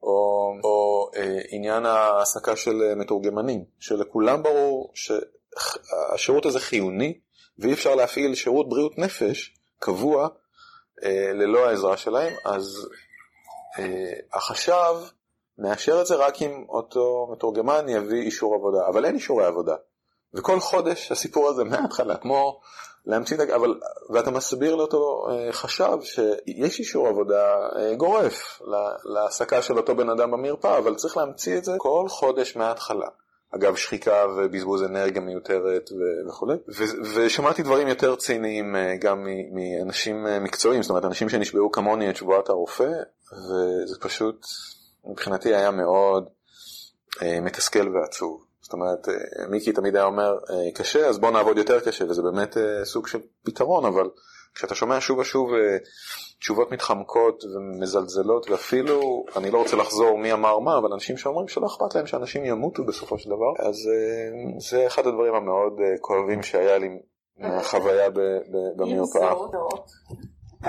[0.03, 7.19] או, או אה, עניין ההעסקה של מתורגמנים, שלכולם ברור שהשירות הזה חיוני
[7.59, 10.27] ואי אפשר להפעיל שירות בריאות נפש קבוע
[11.03, 12.89] אה, ללא העזרה שלהם, אז
[13.79, 14.95] אה, החשב
[15.57, 19.75] מאשר את זה רק אם אותו מתורגמן יביא אישור עבודה, אבל אין אישורי עבודה.
[20.33, 22.59] וכל חודש הסיפור הזה מההתחלה, כמו
[23.05, 28.61] להמציא, אבל, ואתה מסביר לאותו אה, חשב שיש אישור עבודה אה, גורף
[29.03, 33.07] להעסקה של אותו בן אדם במרפאה, אבל צריך להמציא את זה כל חודש מההתחלה.
[33.55, 35.89] אגב שחיקה ובזבוז אנרגיה מיותרת
[36.27, 36.53] וכולי,
[37.15, 42.15] ושמעתי דברים יותר ציניים אה, גם מאנשים אה, מקצועיים, זאת אומרת אנשים שנשבעו כמוני את
[42.15, 42.91] שבועת הרופא,
[43.33, 44.45] וזה פשוט
[45.05, 46.29] מבחינתי היה מאוד
[47.21, 48.43] אה, מתסכל ועצוב.
[48.61, 49.07] זאת אומרת,
[49.49, 50.37] מיקי תמיד היה אומר,
[50.75, 54.09] קשה, אז בוא נעבוד יותר קשה, וזה באמת סוג של פתרון, אבל
[54.57, 55.49] כשאתה שומע שוב ושוב
[56.39, 61.65] תשובות מתחמקות ומזלזלות, ואפילו, אני לא רוצה לחזור מי אמר מה, אבל אנשים שאומרים שלא
[61.65, 66.43] אכפת להם שאנשים ימותו בסופו של דבר, אז uh, זה אחד הדברים המאוד uh, כואבים
[66.43, 66.87] שהיה לי
[67.37, 68.09] מהחוויה
[68.77, 69.33] במרפאה.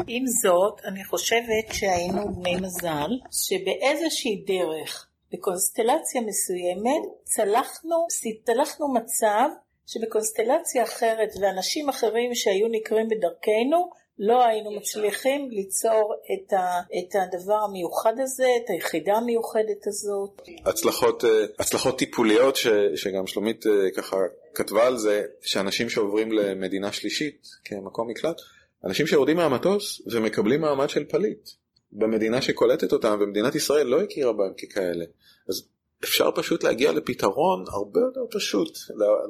[0.07, 8.07] עם זאת, אני חושבת שהיינו בני מזל, שבאיזושהי דרך, בקונסטלציה מסוימת, צלחנו,
[8.45, 9.49] צלחנו מצב
[9.89, 17.59] שבקונסטלציה אחרת ואנשים אחרים שהיו נקראים בדרכנו, לא היינו מצליחים ליצור את, ה, את הדבר
[17.69, 20.43] המיוחד הזה, את היחידה המיוחדת הזאת.
[20.67, 24.17] הצלחות, אה, הצלחות טיפוליות ש, שגם שלומית אה, ככה
[24.55, 28.37] כתבה על זה, שאנשים שעוברים למדינה שלישית כמקום מקלט,
[28.85, 31.49] אנשים שיורדים מהמטוס ומקבלים מעמד של פליט.
[31.93, 35.05] במדינה שקולטת אותם ומדינת ישראל לא הכירה בהם ככאלה.
[35.49, 35.69] אז
[36.05, 38.79] אפשר פשוט להגיע לפתרון הרבה יותר פשוט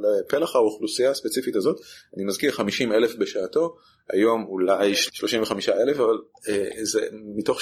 [0.03, 1.81] לפלח האוכלוסייה הספציפית הזאת.
[2.17, 3.77] אני מזכיר 50 אלף בשעתו,
[4.13, 7.59] היום אולי 35 אלף, אבל אה, זה מתוך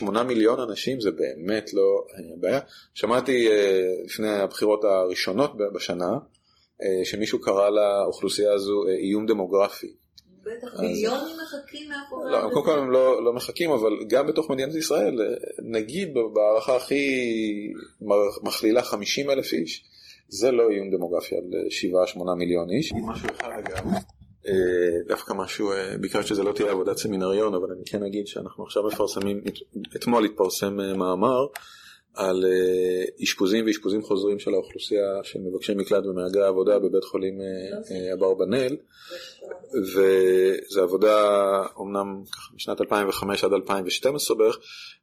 [0.00, 2.60] 7-8 מיליון אנשים זה באמת לא אה, בעיה.
[2.94, 6.10] שמעתי אה, לפני הבחירות הראשונות בשנה,
[6.82, 9.92] אה, שמישהו קרא לאוכלוסייה הזו אה, איום דמוגרפי.
[10.44, 14.74] בטח, מיליונים מחכים מאחורי לא, קודם כל הם לא, לא מחכים, אבל גם בתוך מדינת
[14.74, 17.22] ישראל, נגיד בהערכה הכי
[18.42, 19.84] מכלילה 50 אלף איש,
[20.28, 21.42] זה לא איום דמוגרפי על
[22.16, 22.92] 7-8 מיליון איש.
[22.92, 23.86] משהו אחד אגב,
[24.48, 28.64] אה, דווקא משהו, אה, ביקשת שזה לא תהיה עבודת סמינריון, אבל אני כן אגיד שאנחנו
[28.64, 29.40] עכשיו מפרסמים,
[29.96, 31.46] אתמול התפרסם אה, מאמר
[32.14, 38.12] על אה, אשפוזים ואשפוזים חוזרים של האוכלוסייה של מבקשי מקלט ומהגרי העבודה בבית חולים אה,
[38.14, 38.76] אברבנאל
[39.94, 41.16] וזו עבודה
[41.76, 42.22] אומנם
[42.54, 44.58] משנת 2005 עד 2012 בערך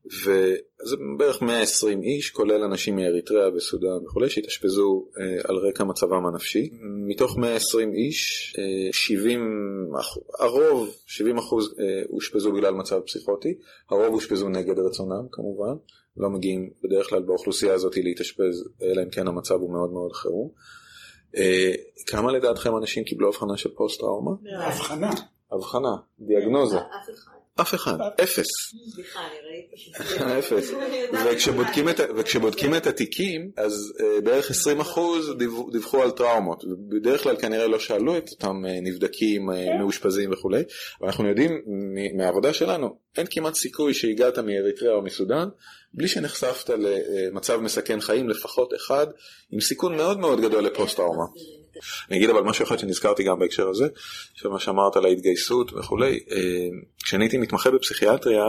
[0.05, 5.05] וזה בערך 120 איש כולל אנשים מאריתריאה וסודאן וכולי שהתאשפזו
[5.43, 6.69] על רקע מצבם הנפשי.
[7.07, 8.53] מתוך 120 איש
[8.91, 9.91] 70
[10.39, 11.75] הרוב 70 אחוז
[12.09, 13.57] אושפזו בגלל מצב פסיכוטי.
[13.89, 15.73] הרוב אושפזו נגד רצונם כמובן
[16.17, 20.49] לא מגיעים בדרך כלל באוכלוסייה הזאת להתאשפז, אלא אם כן המצב הוא מאוד מאוד חירום.
[21.38, 21.73] אה,
[22.08, 24.32] כמה לדעתכם אנשים קיבלו הבחנה של פוסט טראומה?
[24.60, 25.10] הבחנה.
[25.51, 26.77] הבחנה, דיאגנוזה.
[26.77, 27.37] אף אחד.
[27.61, 28.47] אף אחד, אפס.
[30.39, 30.71] אפס.
[31.25, 34.53] וכשבודקים את, וכשבודקים את התיקים, אז uh, בערך 20%
[35.37, 36.63] דיווח, דיווחו על טראומות.
[36.89, 40.63] בדרך כלל כנראה לא שאלו את אותם uh, נבדקים, uh, מאושפזים וכולי.
[41.01, 41.61] ואנחנו יודעים
[42.17, 45.47] מהעבודה שלנו, אין כמעט סיכוי שהגעת מאריתריאה או מסודאן,
[45.93, 49.07] בלי שנחשפת למצב מסכן חיים, לפחות אחד,
[49.51, 51.25] עם סיכון מאוד מאוד גדול לפוסט טראומה.
[52.09, 53.87] אני אגיד אבל משהו אחד שנזכרתי גם בהקשר הזה,
[54.33, 56.19] של מה שאמרת על ההתגייסות וכולי.
[57.03, 58.43] כשאני הייתי מתמחה בפסיכיאטריה,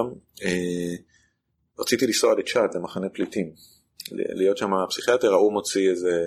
[1.79, 3.51] רציתי לנסוע לצ'אד, זה מחנה פליטים.
[4.11, 6.27] להיות שם פסיכיאטר, ההוא מוציא איזה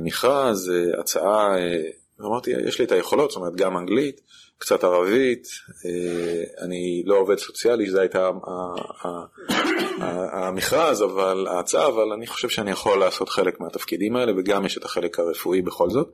[0.00, 1.54] מכרז, הצעה,
[2.22, 4.20] ואמרתי, יש לי את היכולות, זאת אומרת גם אנגלית,
[4.58, 5.48] קצת ערבית,
[6.60, 8.30] אני לא עובד סוציאלי, זו הייתה
[10.32, 14.84] המכרז, אבל ההצעה, אבל אני חושב שאני יכול לעשות חלק מהתפקידים האלה, וגם יש את
[14.84, 16.12] החלק הרפואי בכל זאת.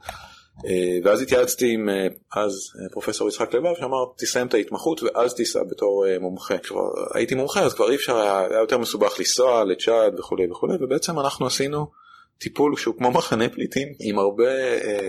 [1.05, 1.88] ואז התייעצתי עם
[2.37, 2.53] אז
[2.92, 6.59] פרופסור יצחק לבב שאמר תסיים את ההתמחות ואז תיסע בתור מומחה.
[6.59, 6.81] כבר
[7.14, 11.18] הייתי מומחה אז כבר אי אפשר היה, היה יותר מסובך לנסוע לצ'אד וכולי וכולי ובעצם
[11.21, 11.87] אנחנו עשינו
[12.38, 15.09] טיפול שהוא כמו מחנה פליטים עם הרבה אה, אה,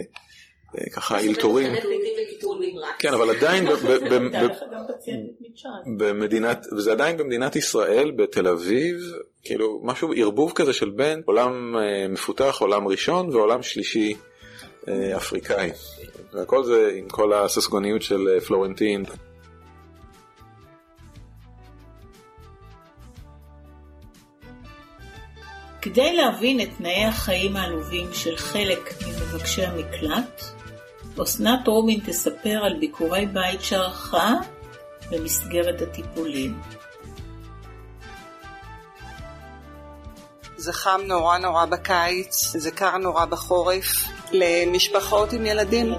[0.93, 1.73] ככה אלתורים.
[2.99, 3.67] כן אבל עדיין
[5.97, 8.95] במדינת וזה עדיין במדינת ישראל בתל אביב
[9.43, 11.75] כאילו משהו ערבוב כזה של בין עולם
[12.09, 14.15] מפותח עולם ראשון ועולם שלישי
[15.15, 15.71] אפריקאי.
[16.33, 19.05] והכל זה עם כל הססגוניות של פלורנטין.
[25.81, 30.43] כדי להבין את תנאי החיים העלובים של חלק ממבקשי המקלט,
[31.23, 34.33] אסנת רובין תספר על ביקורי בית שערכה
[35.11, 36.61] במסגרת הטיפולים.
[40.57, 43.85] זה חם נורא נורא בקיץ, זה קר נורא בחורף.
[44.31, 45.93] למשפחות עם ילדים,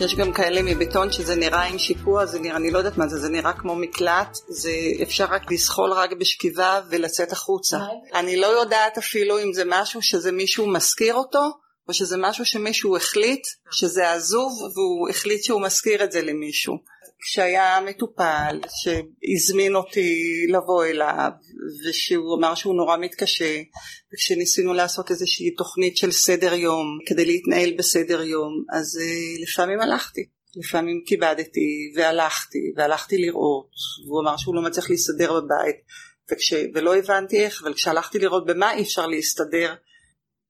[0.00, 3.18] יש גם כאלה מבטון שזה נראה עם שיפוע, זה נראה, אני לא יודעת מה זה,
[3.18, 4.70] זה נראה כמו מקלט, זה
[5.02, 7.78] אפשר רק לזחול רק בשכיבה ולצאת החוצה.
[8.14, 11.50] אני לא יודעת אפילו אם זה משהו שזה מישהו מזכיר אותו,
[11.88, 16.74] או שזה משהו שמישהו החליט שזה עזוב והוא החליט שהוא מזכיר את זה למישהו.
[17.22, 21.30] כשהיה מטופל שהזמין אותי לבוא אליו
[21.88, 23.60] ושהוא אמר שהוא נורא מתקשה
[24.14, 30.20] וכשניסינו לעשות איזושהי תוכנית של סדר יום כדי להתנהל בסדר יום אז uh, לפעמים הלכתי
[30.56, 33.70] לפעמים כיבדתי והלכתי והלכתי לראות
[34.06, 35.76] והוא אמר שהוא לא מצליח להסתדר בבית
[36.32, 39.74] וכש, ולא הבנתי איך אבל כשהלכתי לראות במה אי אפשר להסתדר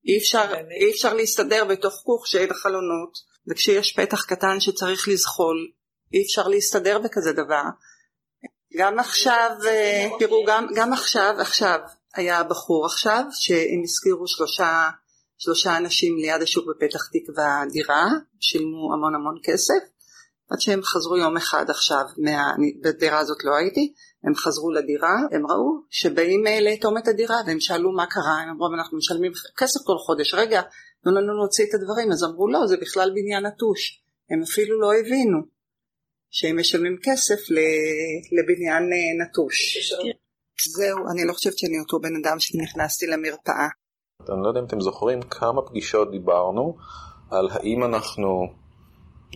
[0.07, 5.71] אי אפשר, אי אפשר להסתדר בתוך כוך שאין חלונות וכשיש פתח קטן שצריך לזחול
[6.15, 7.63] אי אפשר להסתדר בכזה דבר.
[8.77, 9.51] גם עכשיו,
[10.19, 11.79] תראו, גם, גם עכשיו, עכשיו,
[12.15, 14.89] היה בחור עכשיו, שהם הזכירו שלושה,
[15.39, 18.07] שלושה אנשים ליד השוק בפתח תקווה דירה,
[18.41, 19.83] שילמו המון המון כסף,
[20.51, 23.93] עד שהם חזרו יום אחד עכשיו, מה, בדירה הזאת לא הייתי,
[24.25, 28.67] הם חזרו לדירה, הם ראו שבאים לאטום את הדירה, והם שאלו מה קרה, הם אמרו
[28.75, 30.63] אנחנו משלמים כסף כל חודש, רגע,
[31.03, 34.95] תנו לנו להוציא את הדברים, אז אמרו לא, זה בכלל בניין נטוש, הם אפילו לא
[34.95, 35.61] הבינו.
[36.31, 37.41] שהם משלמים כסף
[38.37, 39.77] לבניין אה, נטוש.
[40.77, 43.69] זהו, אני לא חושבת שאני אותו בן אדם שנכנסתי למרפאה.
[44.29, 46.77] אני לא יודע אם אתם זוכרים כמה פגישות דיברנו
[47.31, 48.29] על האם אנחנו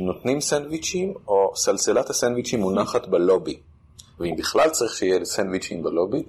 [0.01, 3.61] נותנים סנדוויצ'ים או סלסלת הסנדוויצ'ים מונחת בלובי.
[4.21, 6.23] ואם בכלל צריך שיהיה סנדוויצ'ים בלובי,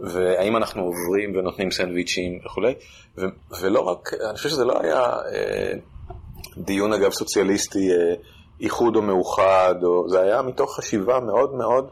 [0.00, 2.74] והאם אנחנו עוברים ונותנים סנדוויצ'ים וכולי,
[3.18, 3.26] ו-
[3.60, 5.72] ולא רק, אני חושב שזה לא היה אה,
[6.56, 8.14] דיון אגב סוציאליסטי אה,
[8.60, 10.08] איחוד או מאוחד, או...
[10.08, 11.88] זה היה מתוך חשיבה מאוד מאוד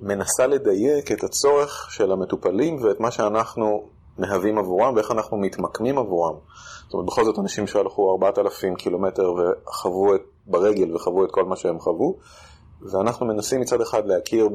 [0.00, 3.88] מנסה לדייק את הצורך של המטופלים ואת מה שאנחנו
[4.18, 6.34] מהווים עבורם ואיך אנחנו מתמקמים עבורם.
[6.92, 11.56] זאת אומרת, בכל זאת אנשים שהלכו 4,000 קילומטר וחוו את, ברגל וחוו את כל מה
[11.56, 12.16] שהם חוו,
[12.82, 14.48] ואנחנו מנסים מצד אחד להכיר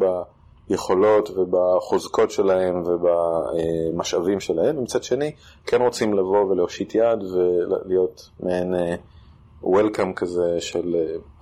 [0.69, 5.31] ביכולות ובחוזקות שלהם ובמשאבים שלהם, ומצד שני
[5.65, 8.73] כן רוצים לבוא ולהושיט יד ולהיות מעין...
[9.63, 10.95] וולקאם כזה של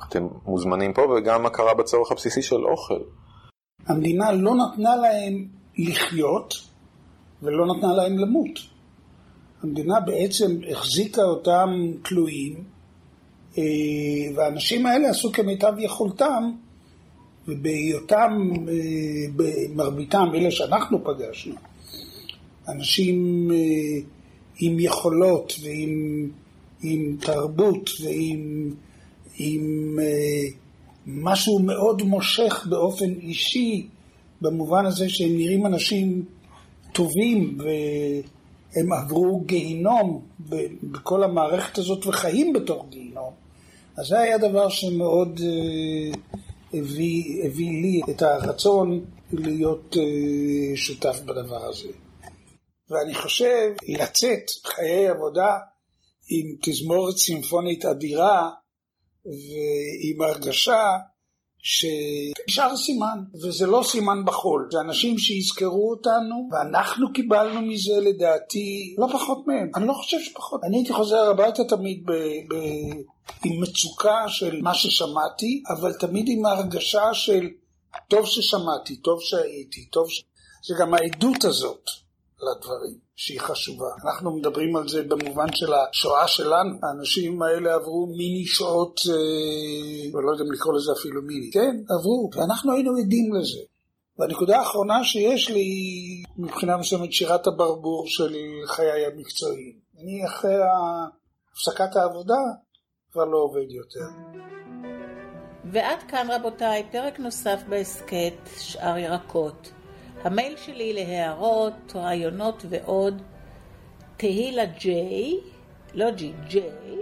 [0.08, 3.00] אתם מוזמנים פה וגם הכרה בצורך הבסיסי של אוכל.
[3.88, 6.54] המדינה לא נתנה להם לחיות
[7.44, 8.75] ולא נתנה להם למות.
[9.64, 12.64] המדינה בעצם החזיקה אותם תלויים,
[13.58, 13.64] אה,
[14.36, 16.52] והאנשים האלה עשו כמיטב יכולתם,
[17.48, 18.74] ובהיותם, אה,
[19.36, 21.56] במרביתם, אלה שאנחנו פגשנו,
[22.68, 23.58] אנשים אה,
[24.60, 26.30] עם יכולות ועם
[26.84, 28.72] עם תרבות ועם
[29.38, 30.00] עם,
[31.08, 33.88] משהו מאוד מושך באופן אישי,
[34.42, 36.26] במובן הזה שהם נראים אנשים
[36.94, 37.58] טובים
[38.76, 40.26] והם עברו גיהינום
[40.84, 43.34] בכל המערכת הזאת וחיים בתוך גיהינום.
[43.98, 46.18] אז זה היה דבר שמאוד uh,
[46.74, 51.90] הביא, הביא לי את הרצון להיות uh, שותף בדבר הזה.
[52.90, 55.58] ואני חושב לצאת חיי עבודה
[56.30, 58.50] עם תזמורת סימפונית אדירה
[59.26, 60.98] ועם הרגשה
[61.68, 69.08] שנשאר סימן, וזה לא סימן בחול, זה אנשים שיזכרו אותנו, ואנחנו קיבלנו מזה לדעתי לא
[69.14, 70.62] פחות מהם, אני לא חושב שפחות.
[70.64, 72.56] אני הייתי חוזר הביתה תמיד ב, ב,
[73.46, 77.48] עם מצוקה של מה ששמעתי, אבל תמיד עם ההרגשה של
[78.08, 80.24] טוב ששמעתי, טוב שהייתי, טוב ש...
[80.68, 81.90] זה גם העדות הזאת
[82.42, 83.06] לדברים.
[83.16, 83.88] שהיא חשובה.
[84.06, 86.80] אנחנו מדברים על זה במובן של השואה שלנו.
[86.84, 91.52] האנשים האלה עברו מיני שואות, אה, ולא יודע אם לקרוא לזה אפילו מיני.
[91.52, 93.60] כן, עברו, ואנחנו היינו עדים לזה.
[94.20, 95.68] והנקודה האחרונה שיש לי,
[96.38, 98.36] מבחינה מסוימת, שירת הברבור של
[98.68, 99.80] חיי המקצועיים.
[100.02, 100.56] אני אחרי
[101.52, 102.42] הפסקת העבודה
[103.12, 104.06] כבר לא עובד יותר.
[105.72, 109.75] ועד כאן רבותיי, פרק נוסף בהסכת שאר ירקות.
[110.26, 113.22] המייל שלי להערות, רעיונות ועוד,
[114.18, 115.40] תהילה ג'יי,
[115.94, 116.98] לא ג'י, ג'יי,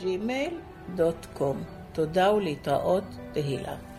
[0.00, 0.54] ג'ימייל
[0.94, 1.62] דוט קום.
[1.92, 3.89] תודה ולהתראות, תהילה.